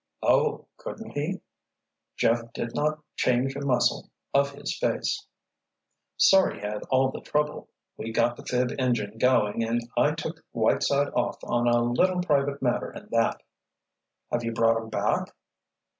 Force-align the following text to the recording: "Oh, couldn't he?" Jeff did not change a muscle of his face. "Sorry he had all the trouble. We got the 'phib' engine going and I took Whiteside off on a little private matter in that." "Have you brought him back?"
"Oh, 0.23 0.65
couldn't 0.77 1.11
he?" 1.11 1.41
Jeff 2.15 2.51
did 2.53 2.73
not 2.73 3.03
change 3.17 3.55
a 3.55 3.61
muscle 3.63 4.09
of 4.33 4.49
his 4.49 4.75
face. 4.79 5.27
"Sorry 6.17 6.55
he 6.55 6.61
had 6.65 6.81
all 6.89 7.11
the 7.11 7.21
trouble. 7.21 7.69
We 7.97 8.11
got 8.11 8.35
the 8.35 8.43
'phib' 8.43 8.73
engine 8.79 9.19
going 9.19 9.63
and 9.63 9.79
I 9.95 10.13
took 10.15 10.43
Whiteside 10.53 11.13
off 11.15 11.37
on 11.43 11.67
a 11.67 11.83
little 11.83 12.23
private 12.23 12.63
matter 12.63 12.91
in 12.91 13.09
that." 13.11 13.43
"Have 14.31 14.43
you 14.43 14.53
brought 14.53 14.81
him 14.81 14.89
back?" 14.89 15.35